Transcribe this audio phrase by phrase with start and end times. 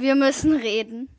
[0.00, 1.10] Wir müssen reden.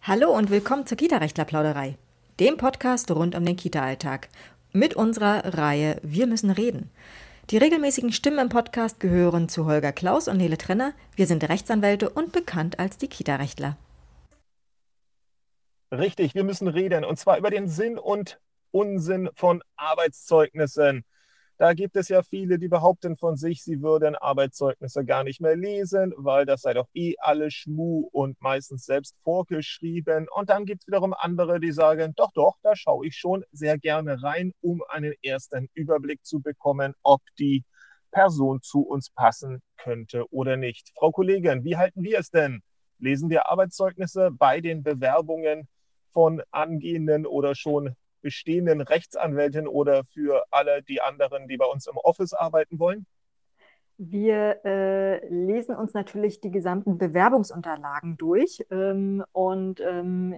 [0.00, 1.98] Hallo und willkommen zur Kita-Rechtler-Plauderei,
[2.40, 4.30] dem Podcast rund um den Kita-Alltag.
[4.72, 6.90] Mit unserer Reihe Wir müssen reden.
[7.50, 10.94] Die regelmäßigen Stimmen im Podcast gehören zu Holger Klaus und Nele Trenner.
[11.16, 13.76] Wir sind Rechtsanwälte und bekannt als die Kita-Rechtler.
[15.90, 18.40] Richtig, wir müssen reden und zwar über den Sinn und
[18.70, 21.04] Unsinn von Arbeitszeugnissen.
[21.62, 25.54] Da gibt es ja viele, die behaupten von sich, sie würden Arbeitszeugnisse gar nicht mehr
[25.54, 30.26] lesen, weil das sei doch eh alles Schmu und meistens selbst vorgeschrieben.
[30.34, 33.78] Und dann gibt es wiederum andere, die sagen, doch, doch, da schaue ich schon sehr
[33.78, 37.62] gerne rein, um einen ersten Überblick zu bekommen, ob die
[38.10, 40.90] Person zu uns passen könnte oder nicht.
[40.98, 42.64] Frau Kollegin, wie halten wir es denn?
[42.98, 45.68] Lesen wir Arbeitszeugnisse bei den Bewerbungen
[46.12, 51.96] von angehenden oder schon bestehenden Rechtsanwältin oder für alle die anderen, die bei uns im
[51.96, 53.06] Office arbeiten wollen?
[54.04, 60.34] Wir äh, lesen uns natürlich die gesamten Bewerbungsunterlagen durch ähm, und ähm,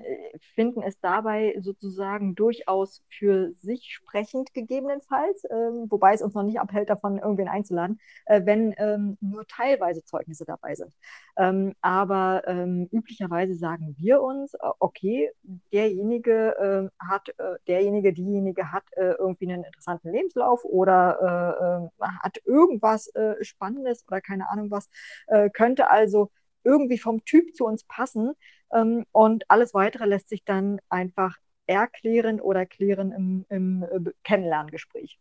[0.55, 6.61] finden es dabei sozusagen durchaus für sich sprechend gegebenenfalls, ähm, wobei es uns noch nicht
[6.61, 10.93] abhält, davon irgendwen einzuladen, äh, wenn ähm, nur teilweise Zeugnisse dabei sind.
[11.39, 15.31] Ähm, aber ähm, üblicherweise sagen wir uns, äh, okay,
[15.73, 22.37] derjenige äh, hat, äh, derjenige, diejenige hat äh, irgendwie einen interessanten Lebenslauf oder äh, hat
[22.45, 23.11] irgendwas
[23.55, 24.89] Spannendes oder keine Ahnung was,
[25.27, 26.31] äh, könnte also
[26.65, 28.33] irgendwie vom Typ zu uns passen.
[28.73, 35.19] Ähm, und alles weitere lässt sich dann einfach erklären oder klären im, im äh, Kennenlerngespräch.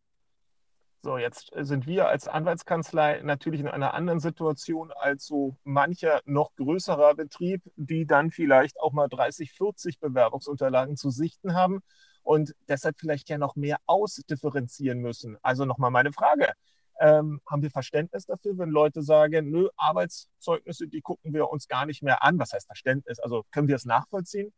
[1.05, 6.55] So, jetzt sind wir als Anwaltskanzlei natürlich in einer anderen Situation als so mancher noch
[6.55, 11.81] größerer Betrieb, die dann vielleicht auch mal 30, 40 Bewerbungsunterlagen zu sichten haben
[12.21, 15.37] und deshalb vielleicht ja noch mehr ausdifferenzieren müssen.
[15.41, 16.53] Also nochmal meine Frage.
[16.99, 21.85] Ähm, haben wir Verständnis dafür, wenn Leute sagen, nö, Arbeitszeugnisse, die gucken wir uns gar
[21.85, 22.39] nicht mehr an?
[22.39, 23.19] Was heißt Verständnis?
[23.19, 24.53] Also können wir es nachvollziehen?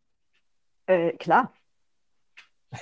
[0.87, 1.53] Äh, klar.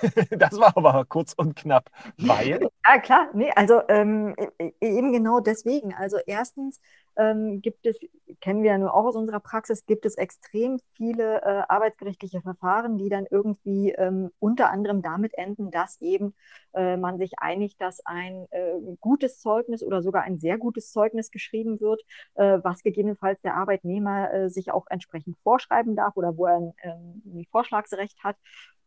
[0.32, 2.70] das war aber kurz und knapp, weil.
[2.88, 5.94] Ja, klar, nee, also ähm, e, e, eben genau deswegen.
[5.94, 6.80] Also erstens
[7.16, 7.98] ähm, gibt es,
[8.42, 12.98] kennen wir ja nur auch aus unserer Praxis, gibt es extrem viele äh, arbeitsgerichtliche Verfahren,
[12.98, 16.34] die dann irgendwie ähm, unter anderem damit enden, dass eben
[16.74, 21.32] äh, man sich einigt, dass ein äh, gutes Zeugnis oder sogar ein sehr gutes Zeugnis
[21.32, 22.02] geschrieben wird,
[22.36, 26.74] äh, was gegebenenfalls der Arbeitnehmer äh, sich auch entsprechend vorschreiben darf oder wo er ein,
[26.84, 28.38] ähm, ein Vorschlagsrecht hat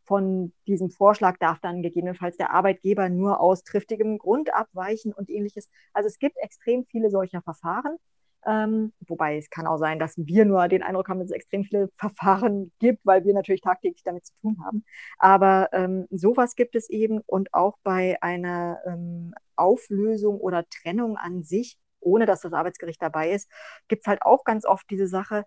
[0.07, 5.69] von diesem Vorschlag darf dann gegebenenfalls der Arbeitgeber nur aus triftigem Grund abweichen und ähnliches.
[5.93, 7.97] Also es gibt extrem viele solcher Verfahren.
[8.45, 11.65] Ähm, wobei es kann auch sein, dass wir nur den Eindruck haben, dass es extrem
[11.65, 14.85] viele Verfahren gibt, weil wir natürlich tagtäglich damit zu tun haben.
[15.17, 21.43] Aber ähm, sowas gibt es eben und auch bei einer ähm, Auflösung oder Trennung an
[21.43, 23.51] sich, ohne dass das Arbeitsgericht dabei ist,
[23.89, 25.45] gibt es halt auch ganz oft diese Sache,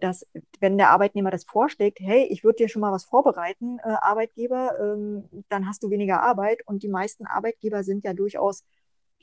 [0.00, 0.26] dass
[0.60, 4.78] wenn der Arbeitnehmer das vorschlägt, hey, ich würde dir schon mal was vorbereiten, äh, Arbeitgeber,
[4.80, 6.66] ähm, dann hast du weniger Arbeit.
[6.66, 8.64] Und die meisten Arbeitgeber sind ja durchaus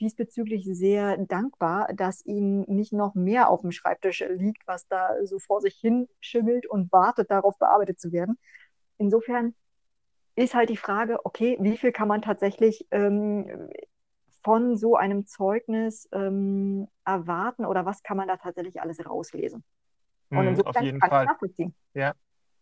[0.00, 5.38] diesbezüglich sehr dankbar, dass ihnen nicht noch mehr auf dem Schreibtisch liegt, was da so
[5.38, 8.38] vor sich hin schimmelt und wartet, darauf bearbeitet zu werden.
[8.98, 9.54] Insofern
[10.36, 13.70] ist halt die Frage, okay, wie viel kann man tatsächlich ähm,
[14.44, 19.64] von so einem Zeugnis ähm, erwarten oder was kann man da tatsächlich alles rauslesen?
[20.30, 21.24] Und hm, insofern auf jeden kann Fall.
[21.24, 21.74] ich nachvollziehen.
[21.94, 22.14] Ja,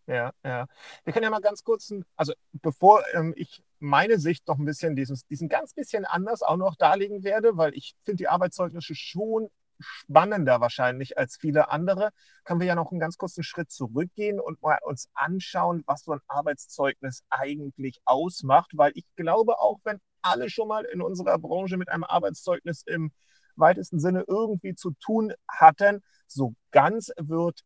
[0.07, 0.67] ja, ja.
[1.05, 4.97] Wir können ja mal ganz kurz, also bevor ähm, ich meine Sicht noch ein bisschen,
[4.97, 9.49] dieses, diesen ganz bisschen anders auch noch darlegen werde, weil ich finde die Arbeitszeugnisse schon
[9.79, 12.11] spannender wahrscheinlich als viele andere,
[12.45, 16.13] können wir ja noch einen ganz kurzen Schritt zurückgehen und mal uns anschauen, was so
[16.13, 21.77] ein Arbeitszeugnis eigentlich ausmacht, weil ich glaube, auch wenn alle schon mal in unserer Branche
[21.77, 23.13] mit einem Arbeitszeugnis im
[23.57, 27.65] weitesten Sinne irgendwie zu tun hatten, so ganz wird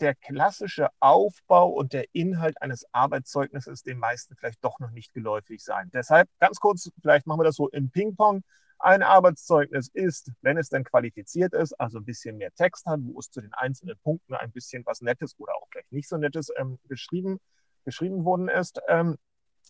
[0.00, 5.62] der klassische Aufbau und der Inhalt eines Arbeitszeugnisses den meisten vielleicht doch noch nicht geläufig
[5.62, 5.90] sein.
[5.92, 8.42] Deshalb ganz kurz, vielleicht machen wir das so im Ping-Pong.
[8.78, 13.18] Ein Arbeitszeugnis ist, wenn es denn qualifiziert ist, also ein bisschen mehr Text hat, wo
[13.18, 16.50] es zu den einzelnen Punkten ein bisschen was Nettes oder auch gleich nicht so Nettes
[16.56, 17.40] ähm, geschrieben,
[17.84, 19.18] geschrieben worden ist, ähm,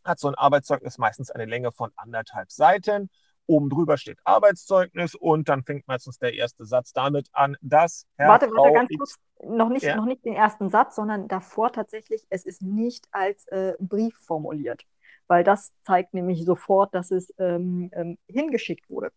[0.04, 3.10] hat so ein Arbeitszeugnis meistens eine Länge von anderthalb Seiten
[3.46, 8.28] Oben drüber steht Arbeitszeugnis und dann fängt meistens der erste Satz damit an, dass Herr
[8.28, 9.16] Warte, Frau warte, ganz kurz.
[9.42, 9.96] Noch nicht, ja?
[9.96, 14.84] noch nicht den ersten Satz, sondern davor tatsächlich, es ist nicht als äh, Brief formuliert.
[15.26, 19.10] Weil das zeigt nämlich sofort, dass es ähm, ähm, hingeschickt wurde.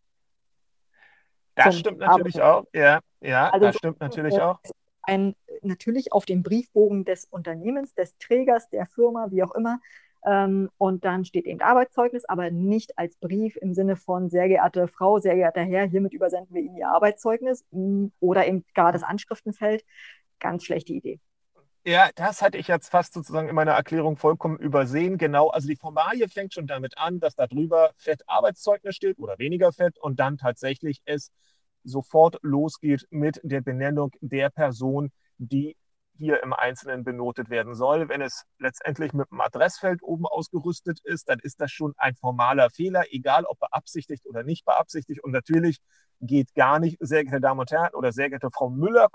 [1.56, 4.60] Das stimmt natürlich auch, ja, ja, also das so, stimmt natürlich auch.
[5.04, 9.80] Ein, natürlich auf dem Briefbogen des Unternehmens, des Trägers, der Firma, wie auch immer,
[10.26, 15.20] und dann steht eben Arbeitszeugnis, aber nicht als Brief im Sinne von sehr geehrte Frau,
[15.20, 19.84] sehr geehrter Herr, hiermit übersenden wir Ihnen Ihr Arbeitszeugnis mm, oder eben gar das Anschriftenfeld.
[20.40, 21.20] Ganz schlechte Idee.
[21.86, 25.18] Ja, das hatte ich jetzt fast sozusagen in meiner Erklärung vollkommen übersehen.
[25.18, 29.38] Genau, also die Formalie fängt schon damit an, dass da drüber Fett Arbeitszeugnis steht oder
[29.38, 31.32] weniger Fett und dann tatsächlich es
[31.84, 35.76] sofort losgeht mit der Benennung der Person, die
[36.24, 38.08] hier im Einzelnen benotet werden soll.
[38.10, 42.70] Wenn es letztendlich mit einem Adressfeld oben ausgerüstet ist, dann ist das schon ein formaler
[42.70, 45.24] Fehler, egal ob beabsichtigt oder nicht beabsichtigt.
[45.24, 45.80] Und natürlich
[46.22, 49.10] geht gar nicht, sehr geehrte Damen und Herren oder sehr geehrte Frau Müller,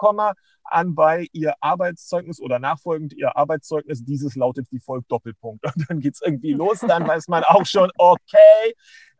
[0.64, 4.04] an bei Ihr Arbeitszeugnis oder nachfolgend Ihr Arbeitszeugnis.
[4.04, 5.64] Dieses lautet wie folgt Doppelpunkt.
[5.74, 6.80] Und dann geht es irgendwie los.
[6.80, 8.74] Dann weiß man auch schon, okay,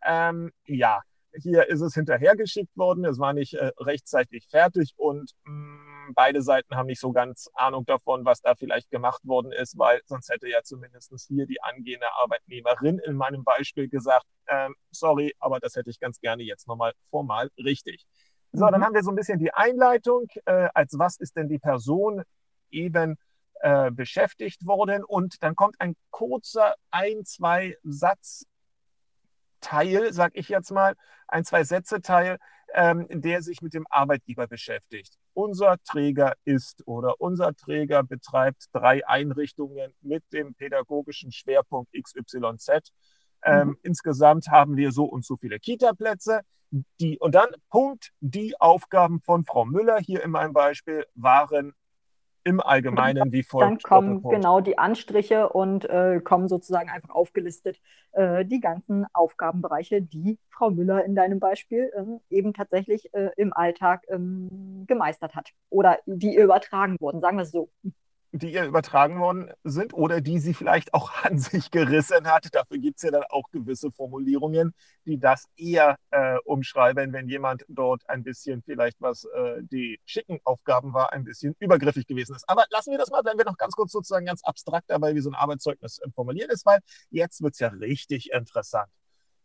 [0.07, 1.01] ähm, ja,
[1.33, 3.05] hier ist es hinterhergeschickt worden.
[3.05, 7.85] Es war nicht äh, rechtzeitig fertig und mh, beide Seiten haben nicht so ganz Ahnung
[7.85, 12.07] davon, was da vielleicht gemacht worden ist, weil sonst hätte ja zumindest hier die angehende
[12.21, 16.93] Arbeitnehmerin in meinem Beispiel gesagt, ähm, sorry, aber das hätte ich ganz gerne jetzt nochmal
[17.11, 18.07] formal richtig.
[18.53, 18.73] So, mhm.
[18.73, 22.23] dann haben wir so ein bisschen die Einleitung, äh, als was ist denn die Person
[22.71, 23.17] eben
[23.61, 28.47] äh, beschäftigt worden und dann kommt ein kurzer ein, zwei Satz
[29.61, 30.95] Teil, sag ich jetzt mal,
[31.27, 32.39] ein, zwei Sätze Teil,
[32.75, 35.15] ähm, der sich mit dem Arbeitgeber beschäftigt.
[35.33, 42.93] Unser Träger ist oder unser Träger betreibt drei Einrichtungen mit dem pädagogischen Schwerpunkt XYZ.
[43.43, 43.77] Ähm, mhm.
[43.83, 46.41] Insgesamt haben wir so und so viele Kita-Plätze.
[47.01, 51.73] Die, und dann Punkt, die Aufgaben von Frau Müller hier in meinem Beispiel waren
[52.49, 53.65] im Allgemeinen wie folgt.
[53.65, 57.81] Dann kommen genau die Anstriche und äh, kommen sozusagen einfach aufgelistet
[58.13, 63.53] äh, die ganzen Aufgabenbereiche, die Frau Müller in deinem Beispiel ähm, eben tatsächlich äh, im
[63.53, 67.69] Alltag ähm, gemeistert hat oder die ihr übertragen wurden, sagen wir es so
[68.33, 72.49] die ihr übertragen worden sind oder die sie vielleicht auch an sich gerissen hat.
[72.55, 74.75] Dafür gibt es ja dann auch gewisse Formulierungen,
[75.07, 80.41] die das eher äh, umschreiben, wenn jemand dort ein bisschen vielleicht, was äh, die schicken
[80.45, 82.49] Aufgaben war, ein bisschen übergriffig gewesen ist.
[82.49, 85.21] Aber lassen wir das mal, wenn wir noch ganz kurz sozusagen ganz abstrakt dabei, wie
[85.21, 86.81] so ein Arbeitszeugnis äh, formuliert ist, weil
[87.11, 88.91] jetzt wird es ja richtig interessant.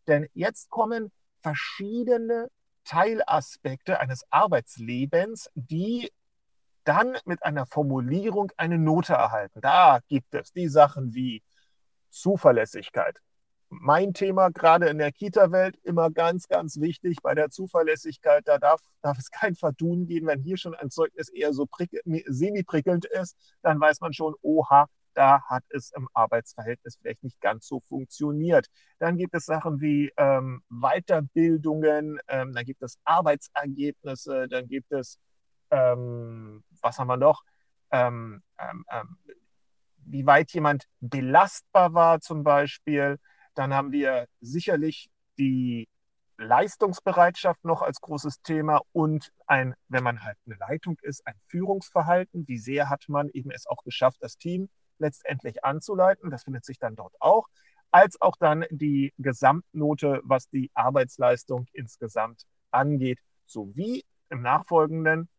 [0.07, 2.49] Denn jetzt kommen verschiedene
[2.83, 6.11] Teilaspekte eines Arbeitslebens, die
[6.83, 9.61] dann mit einer Formulierung eine Note erhalten.
[9.61, 11.43] Da gibt es die Sachen wie
[12.09, 13.19] Zuverlässigkeit.
[13.69, 18.47] Mein Thema gerade in der Kita-Welt immer ganz, ganz wichtig bei der Zuverlässigkeit.
[18.47, 20.27] Da darf, darf es kein Verdun geben.
[20.27, 21.67] Wenn hier schon ein Zeugnis eher so
[22.05, 27.67] semi-prickelnd ist, dann weiß man schon, oha, da hat es im Arbeitsverhältnis vielleicht nicht ganz
[27.67, 28.67] so funktioniert.
[28.99, 35.19] Dann gibt es Sachen wie ähm, Weiterbildungen, ähm, dann gibt es Arbeitsergebnisse, dann gibt es
[35.73, 37.43] ähm, was haben wir noch?
[37.91, 39.17] Ähm, ähm, ähm,
[40.05, 43.19] wie weit jemand belastbar war zum Beispiel.
[43.55, 45.87] Dann haben wir sicherlich die
[46.37, 52.47] Leistungsbereitschaft noch als großes Thema und ein, wenn man halt eine Leitung ist, ein Führungsverhalten.
[52.47, 56.29] Wie sehr hat man eben es auch geschafft, das Team letztendlich anzuleiten?
[56.29, 57.47] Das findet sich dann dort auch.
[57.91, 65.29] Als auch dann die Gesamtnote, was die Arbeitsleistung insgesamt angeht, sowie im Nachfolgenden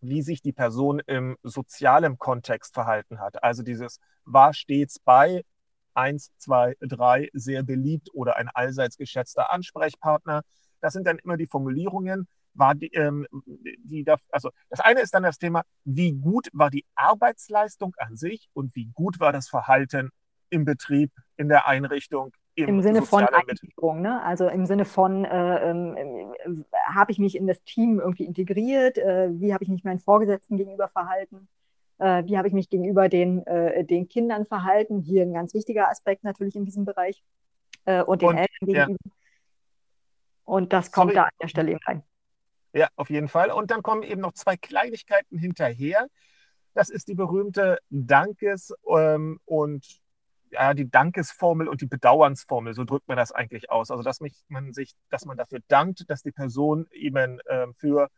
[0.00, 3.42] wie sich die Person im sozialen Kontext verhalten hat.
[3.42, 5.42] Also dieses war stets bei
[5.94, 10.42] eins, zwei, drei sehr beliebt oder ein allseits geschätzter Ansprechpartner.
[10.80, 12.28] Das sind dann immer die Formulierungen.
[12.54, 13.26] War die, ähm,
[13.84, 18.16] die da, also das eine ist dann das Thema, wie gut war die Arbeitsleistung an
[18.16, 20.10] sich und wie gut war das Verhalten
[20.50, 24.20] im Betrieb, in der Einrichtung, im, Im Sinne von Eingliederung, ne?
[24.24, 26.26] Also im Sinne von, äh, äh,
[26.86, 28.98] habe ich mich in das Team irgendwie integriert?
[28.98, 31.48] Äh, wie habe ich mich meinen Vorgesetzten gegenüber verhalten?
[31.98, 34.98] Äh, wie habe ich mich gegenüber den, äh, den Kindern verhalten?
[34.98, 37.22] Hier ein ganz wichtiger Aspekt natürlich in diesem Bereich.
[37.84, 38.98] Äh, und den und, Eltern gegenüber.
[39.04, 39.12] Ja.
[40.44, 41.14] Und das kommt Sorry.
[41.14, 42.02] da an der Stelle eben rein.
[42.72, 43.52] Ja, auf jeden Fall.
[43.52, 46.08] Und dann kommen eben noch zwei Kleinigkeiten hinterher.
[46.74, 50.00] Das ist die berühmte Dankes- ähm, und
[50.50, 53.90] ja, die Dankesformel und die Bedauernsformel, so drückt man das eigentlich aus.
[53.90, 58.08] Also, dass man sich, dass man dafür dankt, dass die Person eben äh, für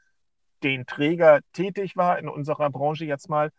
[0.62, 3.50] den Träger tätig war, in unserer Branche jetzt mal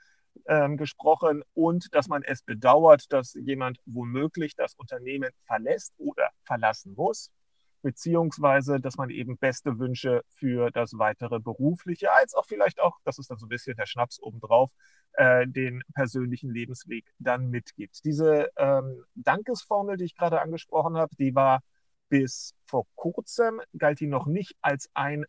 [0.45, 6.93] ähm, gesprochen, und dass man es bedauert, dass jemand womöglich das Unternehmen verlässt oder verlassen
[6.95, 7.31] muss
[7.81, 13.17] beziehungsweise dass man eben beste Wünsche für das weitere berufliche, als auch vielleicht auch, das
[13.17, 14.71] ist dann so ein bisschen der Schnaps obendrauf,
[15.13, 18.03] äh, den persönlichen Lebensweg dann mitgibt.
[18.05, 21.61] Diese ähm, Dankesformel, die ich gerade angesprochen habe, die war
[22.09, 25.25] bis vor kurzem, galt die noch nicht als ein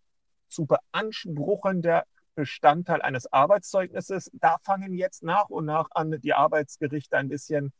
[0.48, 4.30] zu beanspruchender Bestandteil eines Arbeitszeugnisses.
[4.34, 7.72] Da fangen jetzt nach und nach an, die Arbeitsgerichte ein bisschen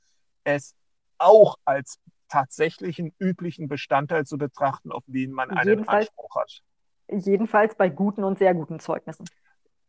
[0.44, 0.74] es
[1.18, 6.62] auch als tatsächlichen üblichen Bestandteil zu betrachten, auf den man einen jedenfalls, Anspruch hat.
[7.08, 9.26] Jedenfalls bei guten und sehr guten Zeugnissen.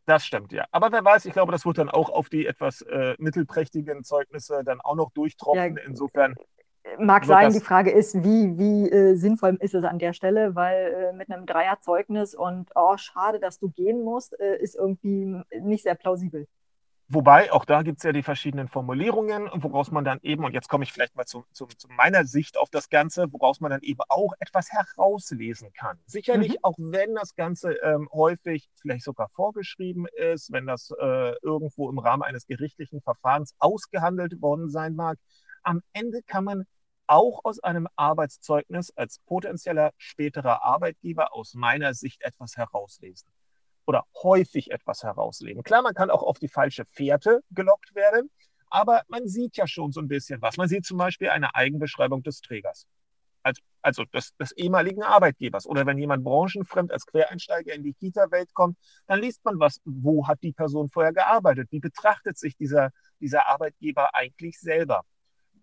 [0.06, 0.66] Das stimmt, ja.
[0.72, 4.64] Aber wer weiß, ich glaube, das wird dann auch auf die etwas äh, mittelprächtigen Zeugnisse
[4.66, 5.78] dann auch noch durchtropfen.
[5.78, 6.36] Ja, Insofern.
[7.00, 10.92] Mag sein, die Frage ist, wie, wie äh, sinnvoll ist es an der Stelle, weil
[10.92, 15.84] äh, mit einem Dreierzeugnis und oh, schade, dass du gehen musst, äh, ist irgendwie nicht
[15.84, 16.48] sehr plausibel.
[17.10, 20.70] Wobei, auch da gibt es ja die verschiedenen Formulierungen, woraus man dann eben, und jetzt
[20.70, 23.82] komme ich vielleicht mal zu, zu, zu, meiner Sicht auf das Ganze, woraus man dann
[23.82, 26.00] eben auch etwas herauslesen kann.
[26.06, 26.58] Sicherlich, mhm.
[26.62, 32.00] auch wenn das Ganze ähm, häufig vielleicht sogar vorgeschrieben ist, wenn das äh, irgendwo im
[32.00, 35.18] Rahmen eines gerichtlichen Verfahrens ausgehandelt worden sein mag,
[35.62, 36.64] am Ende kann man
[37.06, 43.30] auch aus einem Arbeitszeugnis als potenzieller späterer Arbeitgeber aus meiner Sicht etwas herauslesen
[43.86, 45.64] oder häufig etwas herauslegen.
[45.64, 48.30] Klar, man kann auch auf die falsche Fährte gelockt werden,
[48.70, 50.58] aber man sieht ja schon so ein bisschen was.
[50.58, 52.88] Man sieht zum Beispiel eine Eigenbeschreibung des Trägers,
[53.44, 55.68] also, also des, des ehemaligen Arbeitgebers.
[55.68, 60.28] Oder wenn jemand branchenfremd als Quereinsteiger in die Kita-Welt kommt, dann liest man was, wo
[60.28, 65.04] hat die Person vorher gearbeitet, wie betrachtet sich dieser, dieser Arbeitgeber eigentlich selber.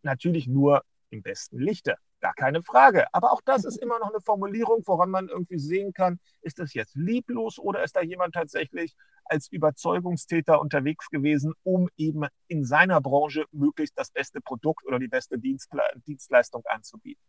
[0.02, 1.97] Natürlich nur im besten Lichte.
[2.21, 3.12] Gar keine Frage.
[3.14, 6.75] Aber auch das ist immer noch eine Formulierung, woran man irgendwie sehen kann, ist das
[6.75, 13.00] jetzt lieblos oder ist da jemand tatsächlich als Überzeugungstäter unterwegs gewesen, um eben in seiner
[13.00, 17.25] Branche möglichst das beste Produkt oder die beste Dienstle Dienstleistung anzubieten.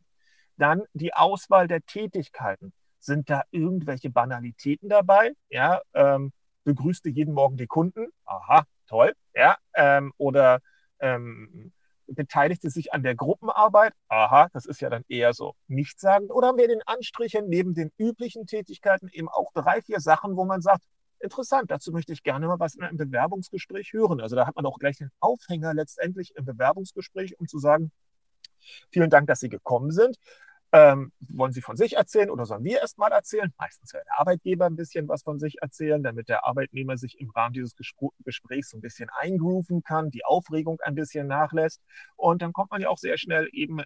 [0.58, 2.74] Dann die Auswahl der Tätigkeiten.
[3.00, 5.34] Sind da irgendwelche Banalitäten dabei?
[5.50, 6.34] Ja, ähm,
[6.64, 8.08] begrüßte jeden Morgen die Kunden.
[8.26, 9.14] Aha, toll.
[9.34, 10.60] Ja, ähm, oder
[11.00, 11.74] ähm,
[12.13, 13.94] beteiligte sich an der Gruppenarbeit.
[14.10, 16.32] Aha, das ist ja dann eher so nichtssagend.
[16.32, 20.36] Oder haben wir in den Anstrichen neben den üblichen Tätigkeiten eben auch drei, vier Sachen,
[20.36, 20.84] wo man sagt,
[21.20, 24.22] interessant, dazu möchte ich gerne mal was in einem Bewerbungsgespräch hören.
[24.22, 27.91] Also da hat man auch gleich den Aufhänger letztendlich im Bewerbungsgespräch, um zu sagen,
[28.91, 30.18] vielen Dank, dass Sie gekommen sind.
[30.74, 33.54] Ähm, wollen Sie von sich erzählen oder sollen wir erst mal erzählen?
[33.58, 37.30] Meistens will der Arbeitgeber ein bisschen was von sich erzählen, damit der Arbeitnehmer sich im
[37.32, 41.82] Rahmen dieses Gesprächs so ein bisschen eingrooven kann, die Aufregung ein bisschen nachlässt.
[42.16, 43.82] Und dann kommt man ja auch sehr schnell eben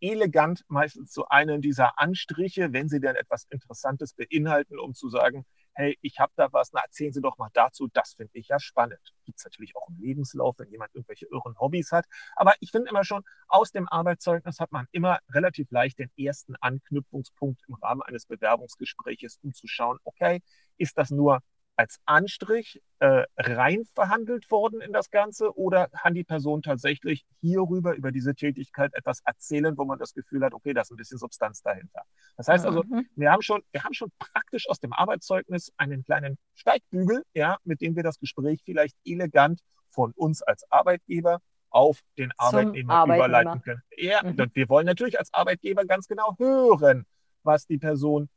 [0.00, 5.44] elegant meistens zu einem dieser Anstriche, wenn sie denn etwas Interessantes beinhalten, um zu sagen,
[5.78, 8.58] hey, ich habe da was, na erzählen Sie doch mal dazu, das finde ich ja
[8.58, 9.14] spannend.
[9.24, 12.04] Gibt es natürlich auch im Lebenslauf, wenn jemand irgendwelche irren Hobbys hat.
[12.34, 16.56] Aber ich finde immer schon, aus dem Arbeitszeugnis hat man immer relativ leicht den ersten
[16.56, 20.42] Anknüpfungspunkt im Rahmen eines Bewerbungsgespräches, um zu schauen, okay,
[20.78, 21.40] ist das nur
[21.78, 27.94] als Anstrich äh, rein verhandelt worden in das Ganze oder kann die Person tatsächlich hierüber,
[27.94, 31.18] über diese Tätigkeit etwas erzählen, wo man das Gefühl hat, okay, da ist ein bisschen
[31.18, 32.02] Substanz dahinter.
[32.36, 33.06] Das heißt also, mhm.
[33.14, 37.80] wir haben schon, wir haben schon praktisch aus dem Arbeitszeugnis einen kleinen Steigbügel, ja, mit
[37.80, 41.38] dem wir das Gespräch vielleicht elegant von uns als Arbeitgeber
[41.70, 43.82] auf den Arbeitnehmer, Arbeitnehmer, überleiten können.
[43.96, 44.50] Ja, mhm.
[44.52, 47.06] wir wollen natürlich als Arbeitgeber ganz genau hören,
[47.44, 48.28] was die Person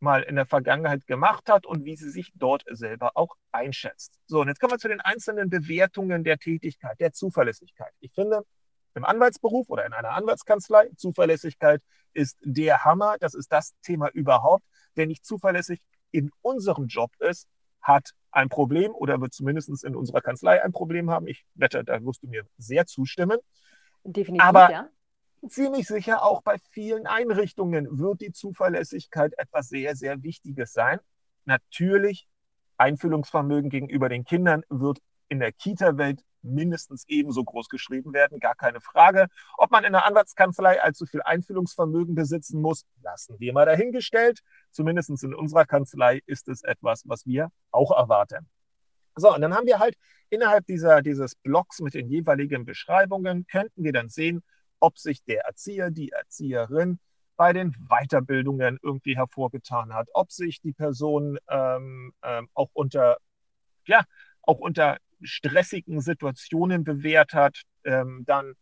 [0.00, 4.18] mal in der Vergangenheit gemacht hat und wie sie sich dort selber auch einschätzt.
[4.26, 7.92] So, und jetzt kommen wir zu den einzelnen Bewertungen der Tätigkeit, der Zuverlässigkeit.
[8.00, 8.44] Ich finde,
[8.94, 13.16] im Anwaltsberuf oder in einer Anwaltskanzlei, Zuverlässigkeit ist der Hammer.
[13.20, 14.64] Das ist das Thema überhaupt.
[14.94, 15.80] Wer nicht zuverlässig
[16.10, 17.46] in unserem Job ist,
[17.80, 21.26] hat ein Problem oder wird zumindest in unserer Kanzlei ein Problem haben.
[21.28, 23.38] Ich wette, da wirst du mir sehr zustimmen.
[24.04, 24.88] Definitiv, Aber ja
[25.48, 31.00] ziemlich sicher auch bei vielen Einrichtungen wird die Zuverlässigkeit etwas sehr, sehr Wichtiges sein.
[31.44, 32.28] Natürlich,
[32.76, 38.80] Einfühlungsvermögen gegenüber den Kindern wird in der Kita-Welt mindestens ebenso groß geschrieben werden, gar keine
[38.80, 39.28] Frage.
[39.58, 44.40] Ob man in der Anwaltskanzlei allzu viel Einfühlungsvermögen besitzen muss, lassen wir mal dahingestellt.
[44.70, 48.48] Zumindest in unserer Kanzlei ist es etwas, was wir auch erwarten.
[49.16, 49.96] So, und dann haben wir halt
[50.30, 54.42] innerhalb dieser, dieses Blocks mit den jeweiligen Beschreibungen, könnten wir dann sehen,
[54.80, 56.98] ob sich der Erzieher, die Erzieherin
[57.36, 63.16] bei den Weiterbildungen irgendwie hervorgetan hat, ob sich die Person ähm, ähm, auch unter,
[63.86, 64.04] ja,
[64.42, 68.54] auch unter stressigen Situationen bewährt hat, ähm, dann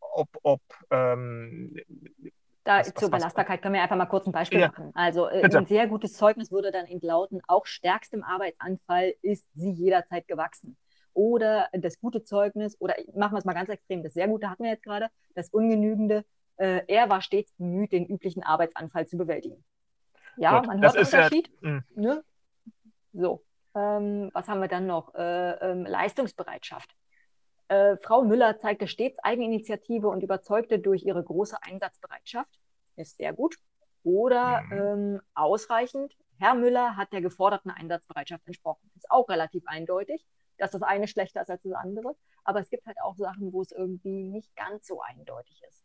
[0.00, 1.76] ob, ob ähm,
[2.64, 4.92] da, was, zur was, Belastbarkeit können wir einfach mal kurz ein Beispiel ja, machen.
[4.94, 10.26] Also äh, ein sehr gutes Zeugnis würde dann entlauten, auch stärkstem Arbeitsanfall ist sie jederzeit
[10.28, 10.76] gewachsen
[11.16, 14.64] oder das gute Zeugnis oder machen wir es mal ganz extrem, das sehr gute hatten
[14.64, 16.24] wir jetzt gerade, das ungenügende,
[16.56, 19.64] äh, er war stets bemüht, den üblichen Arbeitsanfall zu bewältigen.
[20.36, 21.50] Ja, Gut, man hört den Unterschied.
[21.62, 21.84] Ja, hm.
[21.94, 22.24] ne?
[23.14, 23.42] So,
[23.74, 25.14] ähm, was haben wir dann noch?
[25.14, 26.94] Äh, ähm, Leistungsbereitschaft.
[27.68, 32.60] Äh, Frau Müller zeigte stets Eigeninitiative und überzeugte durch ihre große Einsatzbereitschaft.
[32.96, 33.56] Ist sehr gut.
[34.04, 34.72] Oder mhm.
[34.72, 36.14] ähm, ausreichend.
[36.38, 38.90] Herr Müller hat der geforderten Einsatzbereitschaft entsprochen.
[38.94, 40.26] Ist auch relativ eindeutig.
[40.58, 42.16] Dass das eine schlechter ist als das andere.
[42.44, 45.84] Aber es gibt halt auch Sachen, wo es irgendwie nicht ganz so eindeutig ist.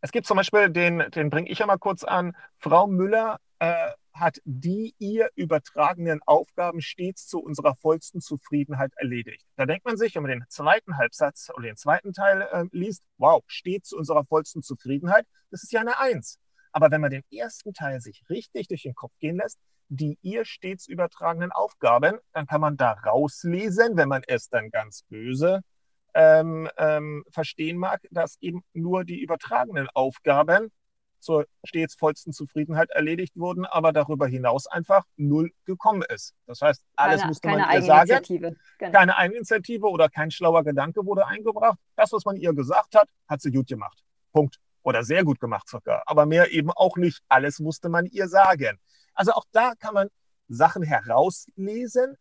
[0.00, 3.90] Es gibt zum Beispiel, den, den bringe ich ja mal kurz an, Frau Müller äh,
[4.12, 9.44] hat die ihr übertragenen Aufgaben stets zu unserer vollsten Zufriedenheit erledigt.
[9.56, 13.02] Da denkt man sich, wenn man den zweiten Halbsatz oder den zweiten Teil äh, liest,
[13.18, 16.38] wow, stets zu unserer vollsten Zufriedenheit, das ist ja eine Eins.
[16.74, 20.44] Aber wenn man den ersten Teil sich richtig durch den Kopf gehen lässt, die ihr
[20.44, 25.60] stets übertragenen Aufgaben, dann kann man da rauslesen, wenn man es dann ganz böse
[26.14, 30.72] ähm, ähm, verstehen mag, dass eben nur die übertragenen Aufgaben
[31.20, 36.34] zur stets vollsten Zufriedenheit erledigt wurden, aber darüber hinaus einfach null gekommen ist.
[36.46, 38.56] Das heißt, alles keine, musste man ihr sagen.
[38.78, 38.92] Genau.
[38.92, 41.78] Keine Eigeninitiative oder kein schlauer Gedanke wurde eingebracht.
[41.94, 44.02] Das, was man ihr gesagt hat, hat sie gut gemacht.
[44.32, 44.58] Punkt.
[44.84, 46.02] Oder sehr gut gemacht sogar.
[46.06, 47.20] Aber mehr eben auch nicht.
[47.28, 48.78] Alles musste man ihr sagen.
[49.14, 50.08] Also auch da kann man
[50.46, 52.16] Sachen herauslesen,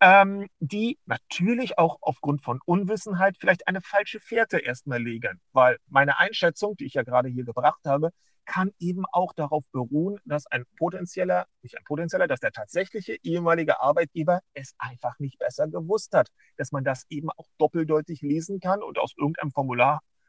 [0.00, 5.40] ähm, die natürlich auch aufgrund von Unwissenheit vielleicht eine falsche Fährte erstmal legen.
[5.52, 8.10] Weil meine Einschätzung, die ich ja gerade hier gebracht habe,
[8.46, 13.80] kann eben auch darauf beruhen, dass ein potenzieller, nicht ein potenzieller, dass der tatsächliche ehemalige
[13.80, 18.82] Arbeitgeber es einfach nicht besser gewusst hat, dass man das eben auch doppeldeutig lesen kann
[18.82, 19.50] und aus irgendeinem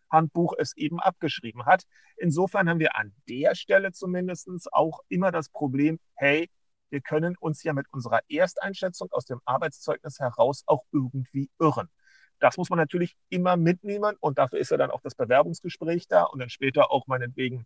[0.07, 1.83] Formularhandbuch es eben abgeschrieben hat.
[2.17, 6.49] Insofern haben wir an der Stelle zumindest auch immer das Problem, hey,
[6.89, 11.89] wir können uns ja mit unserer Ersteinschätzung aus dem Arbeitszeugnis heraus auch irgendwie irren.
[12.39, 16.23] Das muss man natürlich immer mitnehmen und dafür ist ja dann auch das Bewerbungsgespräch da
[16.23, 17.65] und dann später auch meinetwegen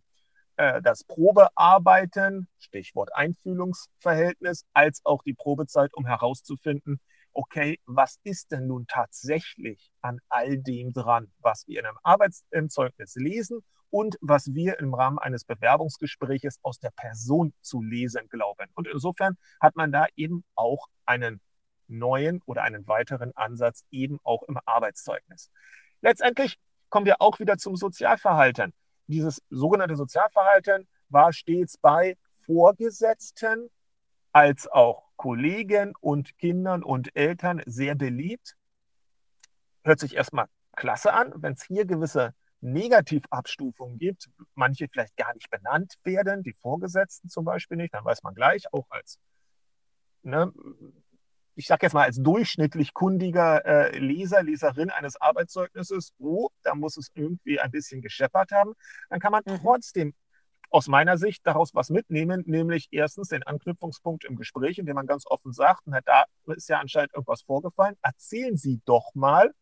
[0.56, 7.00] äh, das Probearbeiten, Stichwort Einfühlungsverhältnis, als auch die Probezeit, um herauszufinden,
[7.32, 13.14] okay, was ist denn nun tatsächlich an all dem dran, was wir in einem Arbeitszeugnis
[13.16, 13.60] lesen
[13.90, 18.68] und was wir im Rahmen eines Bewerbungsgespräches aus der Person zu lesen glauben.
[18.74, 21.40] Und insofern hat man da eben auch einen
[21.88, 25.50] neuen oder einen weiteren Ansatz eben auch im Arbeitszeugnis.
[26.00, 26.56] Letztendlich
[26.88, 28.72] kommen wir auch wieder zum Sozialverhalten
[29.12, 33.70] dieses sogenannte Sozialverhalten war stets bei Vorgesetzten
[34.32, 38.56] als auch Kollegen und Kindern und Eltern sehr beliebt.
[39.84, 45.50] Hört sich erstmal klasse an, wenn es hier gewisse Negativabstufungen gibt, manche vielleicht gar nicht
[45.50, 49.18] benannt werden, die Vorgesetzten zum Beispiel nicht, dann weiß man gleich, auch als
[50.22, 50.52] ne,
[51.54, 56.96] ich sage jetzt mal als durchschnittlich kundiger äh, Leser, Leserin eines Arbeitszeugnisses, oh, da muss
[56.96, 58.72] es irgendwie ein bisschen gescheppert haben,
[59.10, 59.58] dann kann man mhm.
[59.60, 60.14] trotzdem
[60.72, 65.06] aus meiner Sicht daraus was mitnehmen, nämlich erstens den Anknüpfungspunkt im Gespräch, in dem man
[65.06, 69.52] ganz offen sagt, na, da ist ja anscheinend irgendwas vorgefallen, erzählen Sie doch mal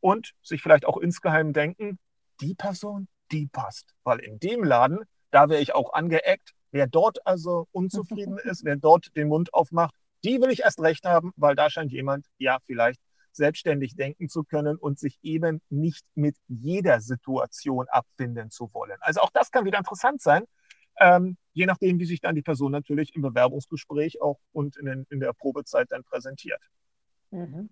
[0.00, 1.98] und sich vielleicht auch insgeheim denken,
[2.40, 5.00] die Person, die passt, weil in dem Laden,
[5.30, 9.94] da wäre ich auch angeeckt, wer dort also unzufrieden ist, wer dort den Mund aufmacht,
[10.24, 13.00] die will ich erst recht haben, weil da scheint jemand ja vielleicht
[13.36, 18.96] selbstständig denken zu können und sich eben nicht mit jeder Situation abfinden zu wollen.
[19.00, 20.44] Also auch das kann wieder interessant sein,
[20.98, 25.06] ähm, je nachdem, wie sich dann die Person natürlich im Bewerbungsgespräch auch und in, den,
[25.10, 26.60] in der Probezeit dann präsentiert.
[27.30, 27.70] Mhm.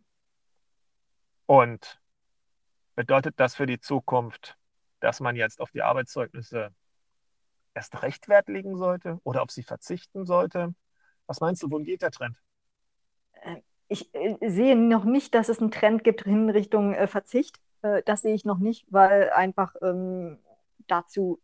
[1.46, 2.00] Und
[2.94, 4.56] bedeutet das für die Zukunft,
[5.00, 6.74] dass man jetzt auf die Arbeitszeugnisse
[7.74, 10.74] erst recht Wert legen sollte oder auf sie verzichten sollte?
[11.26, 12.36] Was meinst du, wohin geht der Trend?
[13.88, 17.60] Äh, ich äh, sehe noch nicht, dass es einen Trend gibt in Richtung äh, Verzicht.
[18.06, 20.38] das sehe ich noch nicht, weil einfach ähm,
[20.86, 21.40] dazu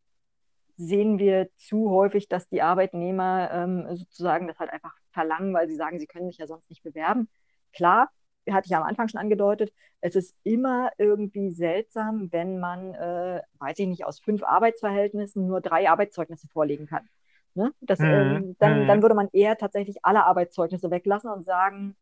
[0.76, 5.76] sehen wir zu häufig, dass die Arbeitnehmer ähm, sozusagen das halt einfach verlangen, weil sie
[5.76, 7.29] sagen, sie können sich ja sonst nicht bewerben.
[7.74, 8.09] Klar,
[8.50, 13.79] hatte ich am Anfang schon angedeutet, es ist immer irgendwie seltsam, wenn man, äh, weiß
[13.79, 17.09] ich nicht, aus fünf Arbeitsverhältnissen nur drei Arbeitszeugnisse vorlegen kann.
[17.55, 17.72] Ne?
[17.81, 18.07] Das, mhm.
[18.07, 18.87] ähm, dann, mhm.
[18.87, 21.96] dann würde man eher tatsächlich alle Arbeitszeugnisse weglassen und sagen,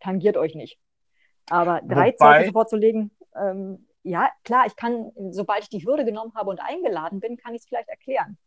[0.00, 0.78] tangiert euch nicht.
[1.48, 2.16] Aber drei Wobei...
[2.16, 7.20] Zeugnisse vorzulegen, ähm, ja, klar, ich kann, sobald ich die Hürde genommen habe und eingeladen
[7.20, 8.38] bin, kann ich es vielleicht erklären.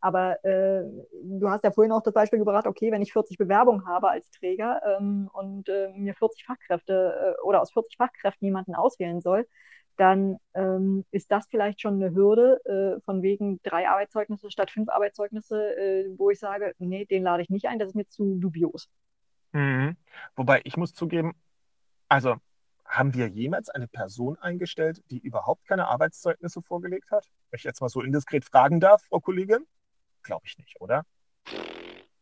[0.00, 0.84] Aber äh,
[1.22, 4.30] du hast ja vorhin auch das Beispiel gebracht, okay, wenn ich 40 Bewerbungen habe als
[4.30, 9.46] Träger ähm, und äh, mir 40 Fachkräfte äh, oder aus 40 Fachkräften jemanden auswählen soll,
[9.96, 14.88] dann ähm, ist das vielleicht schon eine Hürde äh, von wegen drei Arbeitszeugnisse statt fünf
[14.90, 18.36] Arbeitszeugnisse, äh, wo ich sage, nee, den lade ich nicht ein, das ist mir zu
[18.36, 18.88] dubios.
[19.52, 19.96] Mhm.
[20.34, 21.34] Wobei ich muss zugeben,
[22.08, 22.36] also
[22.84, 27.26] haben wir jemals eine Person eingestellt, die überhaupt keine Arbeitszeugnisse vorgelegt hat?
[27.50, 29.66] Wenn ich jetzt mal so indiskret fragen darf, Frau Kollegin?
[30.22, 31.04] Glaube ich nicht, oder?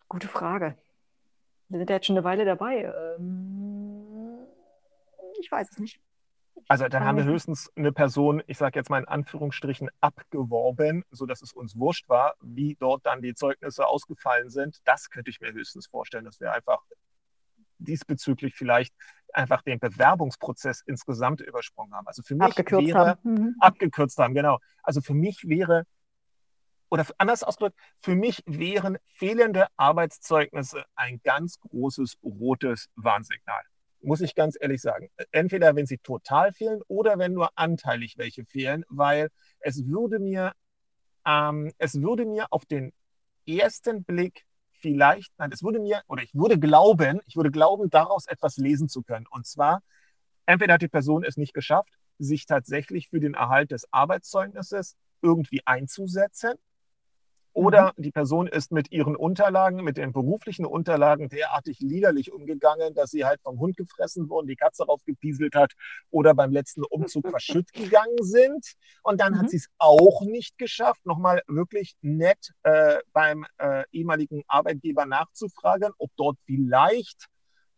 [0.08, 0.76] Gute Frage.
[1.68, 2.92] Wir sind ja jetzt schon eine Weile dabei.
[3.18, 4.38] Ähm,
[5.40, 6.00] ich weiß es nicht.
[6.68, 11.42] Also dann haben wir höchstens eine Person, ich sage jetzt mal in Anführungsstrichen, abgeworben, sodass
[11.42, 14.80] es uns wurscht war, wie dort dann die Zeugnisse ausgefallen sind.
[14.84, 16.82] Das könnte ich mir höchstens vorstellen, dass wir einfach
[17.78, 18.94] diesbezüglich vielleicht
[19.34, 22.06] einfach den Bewerbungsprozess insgesamt übersprungen haben.
[22.06, 23.20] Also für mich abgekürzt wäre, haben.
[23.22, 23.56] Mhm.
[23.58, 24.58] abgekürzt haben, genau.
[24.82, 25.84] Also für mich wäre,
[26.88, 33.62] oder anders ausgedrückt, für mich wären fehlende Arbeitszeugnisse ein ganz großes rotes Warnsignal.
[34.00, 35.08] Muss ich ganz ehrlich sagen.
[35.32, 40.52] Entweder wenn sie total fehlen oder wenn nur anteilig welche fehlen, weil es würde mir,
[41.26, 42.92] ähm, es würde mir auf den
[43.46, 44.44] ersten Blick
[44.84, 48.86] vielleicht, nein, es würde mir, oder ich würde glauben, ich würde glauben, daraus etwas lesen
[48.86, 49.26] zu können.
[49.30, 49.82] Und zwar,
[50.44, 55.62] entweder hat die Person es nicht geschafft, sich tatsächlich für den Erhalt des Arbeitszeugnisses irgendwie
[55.64, 56.52] einzusetzen,
[57.54, 58.02] oder mhm.
[58.02, 63.24] die Person ist mit ihren Unterlagen, mit den beruflichen Unterlagen derartig liederlich umgegangen, dass sie
[63.24, 65.72] halt vom Hund gefressen wurden, die Katze raufgepieselt hat
[66.10, 68.74] oder beim letzten Umzug verschütt gegangen sind.
[69.02, 69.38] Und dann mhm.
[69.38, 75.92] hat sie es auch nicht geschafft, nochmal wirklich nett äh, beim äh, ehemaligen Arbeitgeber nachzufragen,
[75.98, 77.26] ob dort vielleicht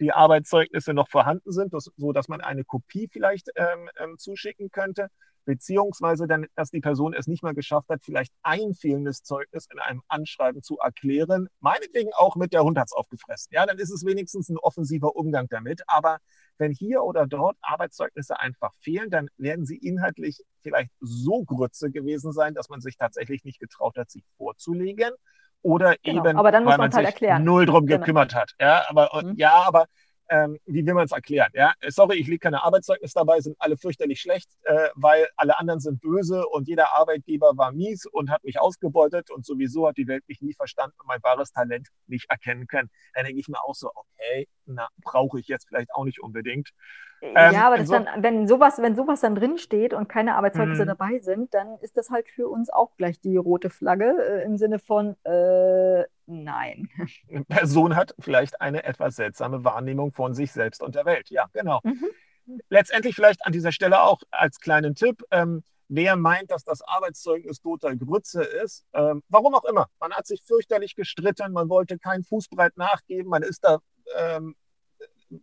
[0.00, 4.70] die Arbeitszeugnisse noch vorhanden sind, das, so dass man eine Kopie vielleicht ähm, ähm, zuschicken
[4.70, 5.08] könnte
[5.46, 9.78] beziehungsweise dann, dass die Person es nicht mal geschafft hat, vielleicht ein fehlendes Zeugnis in
[9.78, 13.50] einem Anschreiben zu erklären, meinetwegen auch mit der Hund hat's aufgefressen.
[13.52, 15.82] Ja, dann ist es wenigstens ein offensiver Umgang damit.
[15.86, 16.18] Aber
[16.58, 22.32] wenn hier oder dort Arbeitszeugnisse einfach fehlen, dann werden sie inhaltlich vielleicht so Grütze gewesen
[22.32, 25.12] sein, dass man sich tatsächlich nicht getraut hat, sie vorzulegen.
[25.62, 27.44] Oder genau, eben, weil man halt sich erklären.
[27.44, 28.00] null drum genau.
[28.00, 28.52] gekümmert hat.
[28.60, 29.34] Ja, aber, mhm.
[29.36, 29.86] ja, aber
[30.28, 31.50] ähm, wie will man es erklären?
[31.54, 31.72] Ja?
[31.88, 36.00] Sorry, ich lege keine Arbeitszeugnis dabei, sind alle fürchterlich schlecht, äh, weil alle anderen sind
[36.00, 40.24] böse und jeder Arbeitgeber war mies und hat mich ausgebeutet und sowieso hat die Welt
[40.28, 42.90] mich nie verstanden und mein wahres Talent nicht erkennen können.
[43.14, 46.70] Dann denke ich mir auch so, okay, na, brauche ich jetzt vielleicht auch nicht unbedingt.
[47.22, 50.82] Ähm, ja, aber so, dann, wenn sowas, wenn sowas dann drin steht und keine Arbeitszeugnisse
[50.82, 50.88] mhm.
[50.88, 54.58] dabei sind, dann ist das halt für uns auch gleich die rote Flagge äh, im
[54.58, 56.88] Sinne von äh, nein.
[57.30, 61.30] Eine Person hat vielleicht eine etwas seltsame Wahrnehmung von sich selbst und der Welt.
[61.30, 61.80] Ja, genau.
[61.84, 62.06] Mhm.
[62.68, 65.22] Letztendlich vielleicht an dieser Stelle auch als kleinen Tipp.
[65.30, 69.86] Ähm, wer meint, dass das Arbeitszeugnis total Grütze ist, ähm, warum auch immer.
[70.00, 73.78] Man hat sich fürchterlich gestritten, man wollte kein Fußbreit nachgeben, man ist da
[74.16, 74.54] ähm,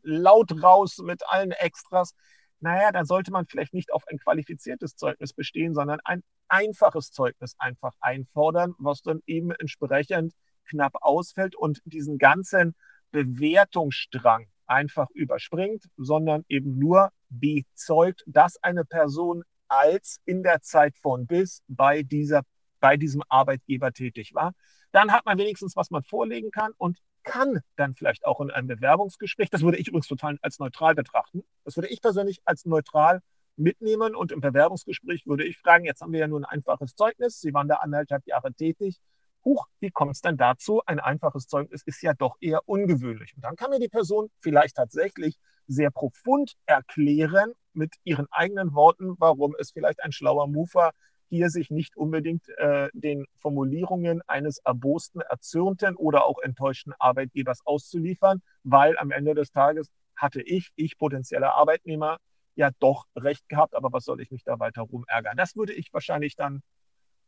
[0.02, 2.14] laut raus mit allen Extras.
[2.60, 7.56] Naja, dann sollte man vielleicht nicht auf ein qualifiziertes Zeugnis bestehen, sondern ein einfaches Zeugnis
[7.58, 10.34] einfach einfordern, was dann eben entsprechend
[10.70, 12.76] knapp ausfällt und diesen ganzen
[13.12, 21.26] Bewertungsstrang einfach überspringt, sondern eben nur bezeugt, dass eine Person als in der Zeit von
[21.26, 22.44] bis bei, dieser,
[22.80, 24.54] bei diesem Arbeitgeber tätig war.
[24.92, 28.68] Dann hat man wenigstens, was man vorlegen kann und kann dann vielleicht auch in einem
[28.68, 33.22] Bewerbungsgespräch, das würde ich übrigens total als neutral betrachten, das würde ich persönlich als neutral
[33.56, 37.40] mitnehmen und im Bewerbungsgespräch würde ich fragen, jetzt haben wir ja nur ein einfaches Zeugnis,
[37.40, 39.00] Sie waren da anderthalb Jahre tätig,
[39.46, 40.82] huch, wie kommt es denn dazu?
[40.86, 43.36] Ein einfaches Zeugnis ist ja doch eher ungewöhnlich.
[43.36, 49.16] Und dann kann mir die Person vielleicht tatsächlich sehr profund erklären mit ihren eigenen Worten,
[49.20, 50.94] warum es vielleicht ein schlauer Move war,
[51.34, 58.44] hier sich nicht unbedingt äh, den Formulierungen eines erbosten, erzürnten oder auch enttäuschten Arbeitgebers auszuliefern,
[58.64, 62.18] weil am Ende des Tages hatte ich, ich potenzieller Arbeitnehmer,
[62.56, 65.36] ja doch recht gehabt, aber was soll ich mich da weiter rumärgern?
[65.36, 66.62] Das würde ich wahrscheinlich dann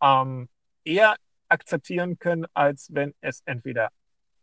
[0.03, 0.49] ähm,
[0.83, 1.15] eher
[1.49, 3.89] akzeptieren können, als wenn es entweder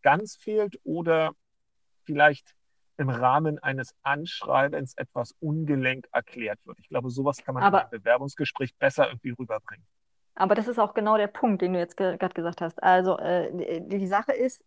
[0.01, 1.31] ganz fehlt oder
[2.03, 2.53] vielleicht
[2.97, 6.79] im Rahmen eines Anschreibens etwas ungelenk erklärt wird.
[6.79, 9.85] Ich glaube, sowas kann man aber, einem Bewerbungsgespräch besser irgendwie rüberbringen.
[10.35, 12.81] Aber das ist auch genau der Punkt, den du jetzt gerade gesagt hast.
[12.81, 13.51] Also äh,
[13.85, 14.63] die, die, Sache ist,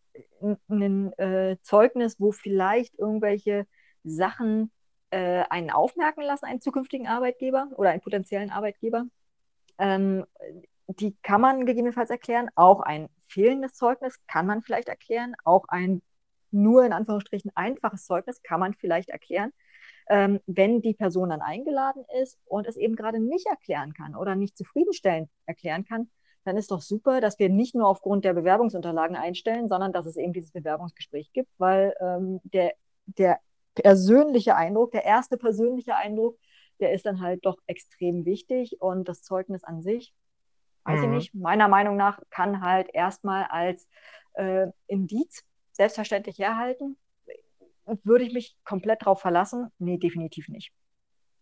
[0.69, 3.67] ein äh, Zeugnis, wo vielleicht irgendwelche
[4.05, 4.71] Sachen
[5.11, 9.07] äh, einen aufmerken lassen, einen zukünftigen Arbeitgeber oder einen potenziellen Arbeitgeber,
[9.79, 10.25] ähm,
[10.87, 12.49] die kann man gegebenenfalls erklären.
[12.55, 15.35] Auch ein fehlendes Zeugnis kann man vielleicht erklären.
[15.45, 16.01] Auch ein
[16.57, 19.53] nur in Anführungsstrichen einfaches Zeugnis kann man vielleicht erklären.
[20.09, 24.37] Ähm, wenn die Person dann eingeladen ist und es eben gerade nicht erklären kann oder
[24.37, 26.11] nicht zufriedenstellend erklären kann,
[26.45, 30.17] dann ist doch super, dass wir nicht nur aufgrund der Bewerbungsunterlagen einstellen, sondern dass es
[30.17, 32.73] eben dieses Bewerbungsgespräch gibt, weil ähm, der,
[33.07, 33.41] der
[33.75, 36.39] persönliche Eindruck, der erste persönliche Eindruck,
[36.79, 40.15] der ist dann halt doch extrem wichtig und das Zeugnis an sich,
[40.85, 41.05] weiß mhm.
[41.05, 43.89] ich nicht, meiner Meinung nach kann halt erstmal als
[44.35, 45.43] äh, Indiz
[45.77, 46.97] selbstverständlich herhalten.
[48.03, 49.71] Würde ich mich komplett darauf verlassen?
[49.79, 50.73] Nee, definitiv nicht.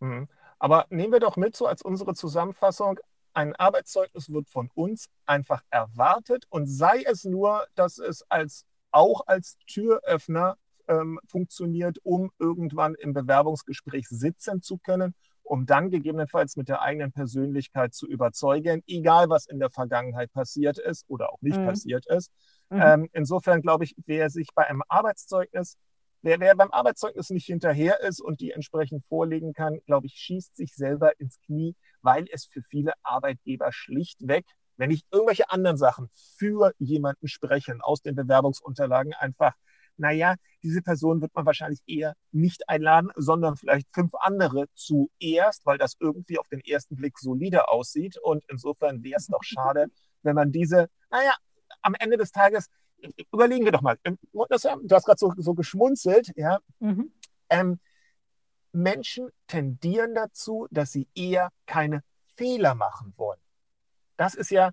[0.01, 0.29] Mhm.
[0.59, 2.99] Aber nehmen wir doch mit so als unsere Zusammenfassung,
[3.33, 9.27] ein Arbeitszeugnis wird von uns einfach erwartet und sei es nur, dass es als, auch
[9.27, 16.69] als Türöffner ähm, funktioniert, um irgendwann im Bewerbungsgespräch sitzen zu können, um dann gegebenenfalls mit
[16.69, 21.59] der eigenen Persönlichkeit zu überzeugen, egal was in der Vergangenheit passiert ist oder auch nicht
[21.59, 21.67] mhm.
[21.67, 22.31] passiert ist.
[22.71, 22.81] Mhm.
[22.81, 25.79] Ähm, insofern glaube ich, wer sich bei einem Arbeitszeugnis
[26.25, 30.57] wer, wer beim Arbeitszeugnis nicht hinterher ist und die entsprechend vorlegen kann, glaube ich, schießt
[30.57, 34.47] sich selber ins Knie, weil es für viele Arbeitgeber schlichtweg,
[34.77, 39.55] wenn nicht irgendwelche anderen Sachen für jemanden sprechen aus den Bewerbungsunterlagen, einfach
[39.97, 45.79] naja, diese Person wird man wahrscheinlich eher nicht einladen, sondern vielleicht fünf andere zuerst, weil
[45.79, 48.19] das irgendwie auf den ersten Blick solide aussieht.
[48.21, 49.87] Und insofern wäre es doch schade,
[50.23, 51.37] wenn man diese, naja,
[51.85, 52.69] am Ende des Tages,
[53.33, 56.59] überlegen wir doch mal, ähm, du hast gerade so, so geschmunzelt, ja.
[56.81, 57.13] Mhm.
[57.51, 57.79] Ähm,
[58.73, 62.03] Menschen tendieren dazu, dass sie eher keine
[62.37, 63.39] Fehler machen wollen.
[64.17, 64.71] Das ist ja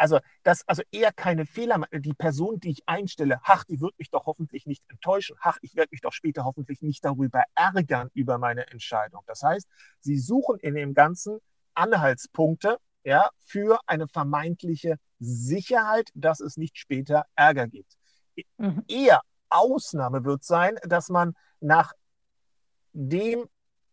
[0.00, 4.08] also, dass also eher keine Fehler, die Person, die ich einstelle, ach, die wird mich
[4.08, 8.38] doch hoffentlich nicht enttäuschen, ach, ich werde mich doch später hoffentlich nicht darüber ärgern über
[8.38, 9.22] meine Entscheidung.
[9.26, 9.68] Das heißt,
[10.00, 11.38] sie suchen in dem Ganzen
[11.74, 17.96] Anhaltspunkte ja, für eine vermeintliche Sicherheit, dass es nicht später Ärger gibt.
[18.56, 18.84] Mhm.
[18.88, 21.92] Eher Ausnahme wird sein, dass man nach
[22.92, 23.46] dem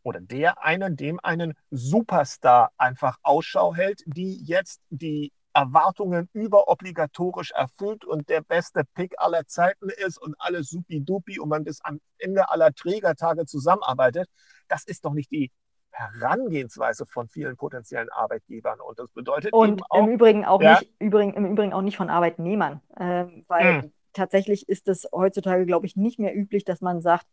[0.03, 8.05] oder der einen, dem einen Superstar einfach Ausschau hält, die jetzt die Erwartungen überobligatorisch erfüllt
[8.05, 12.49] und der beste Pick aller Zeiten ist und alles supi-dupi und man bis am Ende
[12.49, 14.29] aller Trägertage zusammenarbeitet,
[14.67, 15.51] das ist doch nicht die
[15.97, 18.79] Herangehensweise von vielen potenziellen Arbeitgebern.
[18.79, 21.97] Und das bedeutet und auch, im Übrigen auch ja, nicht, übrigen, im Übrigen auch nicht
[21.97, 23.91] von Arbeitnehmern, äh, weil hm.
[24.13, 27.25] tatsächlich ist es heutzutage, glaube ich, nicht mehr üblich, dass man sagt,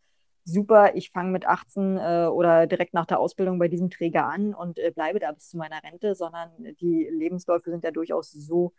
[0.45, 4.55] super, ich fange mit 18 äh, oder direkt nach der Ausbildung bei diesem Träger an
[4.55, 6.51] und äh, bleibe da bis zu meiner Rente, sondern
[6.81, 8.73] die Lebensläufe sind ja durchaus so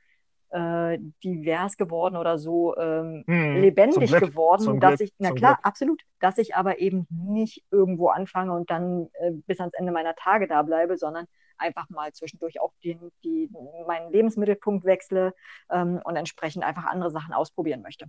[0.49, 5.65] äh, divers geworden oder so ähm, hm, lebendig geworden, dass Glück, ich, na klar, Glück.
[5.65, 10.15] absolut, dass ich aber eben nicht irgendwo anfange und dann äh, bis ans Ende meiner
[10.15, 11.25] Tage da bleibe, sondern
[11.57, 13.49] einfach mal zwischendurch auch den, die,
[13.87, 15.33] meinen Lebensmittelpunkt wechsle
[15.69, 18.07] ähm, und entsprechend einfach andere Sachen ausprobieren möchte.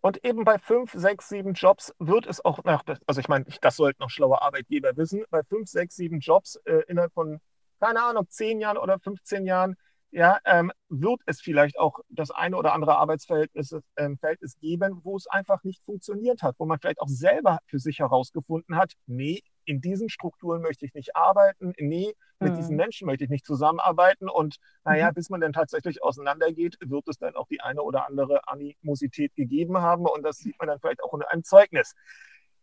[0.00, 4.00] Und eben bei fünf, sechs, sieben Jobs wird es auch, also ich meine, das sollten
[4.00, 7.40] noch schlaue Arbeitgeber wissen, bei fünf, sechs, sieben Jobs äh, innerhalb von,
[7.80, 9.76] keine Ahnung, zehn Jahren oder 15 Jahren,
[10.10, 15.16] ja, ähm, wird es vielleicht auch das eine oder andere Arbeitsverhältnis ähm, Verhältnis geben, wo
[15.16, 19.42] es einfach nicht funktioniert hat, wo man vielleicht auch selber für sich herausgefunden hat, nee,
[19.68, 22.56] in diesen Strukturen möchte ich nicht arbeiten, nee, mit mhm.
[22.56, 24.28] diesen Menschen möchte ich nicht zusammenarbeiten.
[24.30, 25.14] Und naja, mhm.
[25.14, 29.78] bis man dann tatsächlich auseinandergeht, wird es dann auch die eine oder andere Animosität gegeben
[29.78, 30.06] haben.
[30.06, 31.94] Und das sieht man dann vielleicht auch in einem Zeugnis.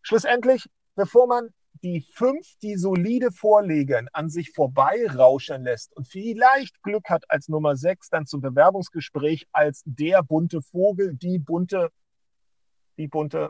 [0.02, 1.50] Schlussendlich, bevor man
[1.84, 7.76] die fünf, die solide vorlegen, an sich vorbeirauschen lässt und vielleicht Glück hat als Nummer
[7.76, 11.90] sechs dann zum Bewerbungsgespräch als der bunte Vogel, die bunte,
[12.98, 13.50] die bunte,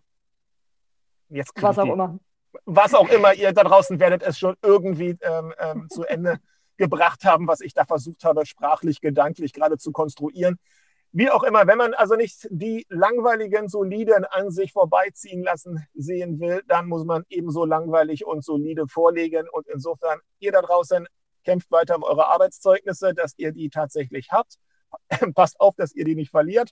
[1.29, 2.19] jetzt was auch die, immer
[2.65, 6.39] was auch immer, ihr da draußen werdet es schon irgendwie ähm, ähm, zu Ende
[6.77, 10.57] gebracht haben, was ich da versucht habe, sprachlich, gedanklich gerade zu konstruieren.
[11.17, 16.41] Wie auch immer, wenn man also nicht die langweiligen, soliden an sich vorbeiziehen lassen sehen
[16.41, 19.47] will, dann muss man ebenso langweilig und solide vorlegen.
[19.49, 21.07] Und insofern, ihr da draußen
[21.45, 24.55] kämpft weiter um eure Arbeitszeugnisse, dass ihr die tatsächlich habt.
[25.35, 26.71] Passt auf, dass ihr die nicht verliert.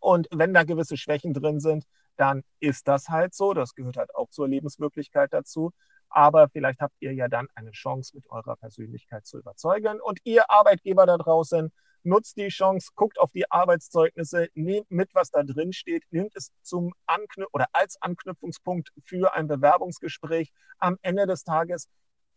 [0.00, 1.84] Und wenn da gewisse Schwächen drin sind,
[2.16, 3.54] dann ist das halt so.
[3.54, 5.70] Das gehört halt auch zur Lebenswirklichkeit dazu.
[6.08, 10.00] Aber vielleicht habt ihr ja dann eine Chance, mit eurer Persönlichkeit zu überzeugen.
[10.00, 11.70] Und ihr Arbeitgeber da draußen,
[12.02, 16.50] nutzt die Chance, guckt auf die Arbeitszeugnisse, nehmt mit, was da drin steht, nehmt es
[16.62, 20.50] zum Anknüp oder als Anknüpfungspunkt für ein Bewerbungsgespräch.
[20.78, 21.88] Am Ende des Tages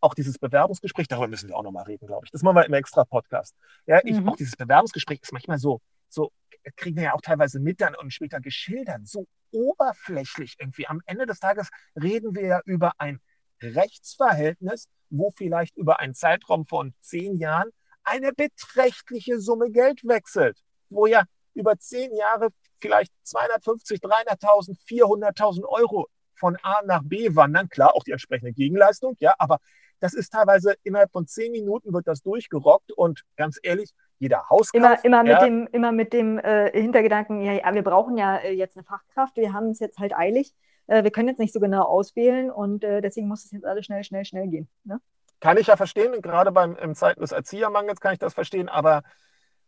[0.01, 2.31] auch dieses Bewerbungsgespräch, darüber müssen wir auch nochmal reden, glaube ich.
[2.31, 3.55] Das machen wir im extra Podcast.
[3.85, 4.27] Ja, ich, mhm.
[4.27, 6.31] auch dieses Bewerbungsgespräch ist manchmal so, so
[6.75, 10.87] kriegen wir ja auch teilweise mit dann und später geschildert, so oberflächlich irgendwie.
[10.87, 13.19] Am Ende des Tages reden wir ja über ein
[13.61, 17.69] Rechtsverhältnis, wo vielleicht über einen Zeitraum von zehn Jahren
[18.03, 20.57] eine beträchtliche Summe Geld wechselt,
[20.89, 27.69] wo ja über zehn Jahre vielleicht 250, 300.000, 400.000 Euro von A nach B wandern.
[27.69, 29.59] Klar, auch die entsprechende Gegenleistung, ja, aber
[29.99, 34.77] das ist teilweise innerhalb von zehn Minuten wird das durchgerockt und ganz ehrlich, jeder Hauskauf.
[34.77, 38.37] Immer, immer ja, mit dem, immer mit dem äh, Hintergedanken, ja, ja, wir brauchen ja
[38.37, 40.53] äh, jetzt eine Fachkraft, wir haben es jetzt halt eilig,
[40.87, 43.85] äh, wir können jetzt nicht so genau auswählen und äh, deswegen muss es jetzt alles
[43.85, 44.67] schnell, schnell, schnell gehen.
[44.83, 44.99] Ne?
[45.43, 49.03] Kann ich ja verstehen, gerade beim im Zeiten des Erziehermangels kann ich das verstehen, aber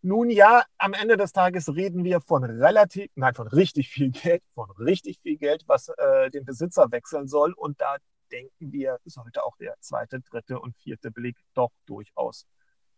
[0.01, 4.41] nun ja, am Ende des Tages reden wir von relativ, nein, von richtig viel Geld,
[4.53, 7.51] von richtig viel Geld, was äh, den Besitzer wechseln soll.
[7.51, 7.97] Und da
[8.31, 12.47] denken wir, sollte auch der zweite, dritte und vierte Blick doch durchaus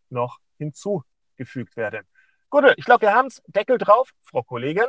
[0.09, 2.05] noch hinzugefügt werden.
[2.51, 3.41] Gut, ich glaube, wir haben es.
[3.47, 4.85] Deckel drauf, Frau Kollegin.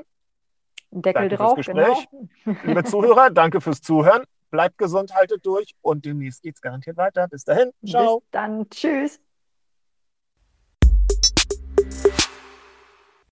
[0.91, 2.07] Deckel danke drauf, fürs Gespräch.
[2.45, 2.59] Genau.
[2.65, 4.25] Liebe Zuhörer, danke fürs Zuhören.
[4.51, 7.29] Bleibt gesund, haltet durch und demnächst geht es garantiert weiter.
[7.29, 7.71] Bis dahin.
[7.87, 8.21] Ciao.
[8.21, 8.69] Bis dann.
[8.71, 9.21] Tschüss.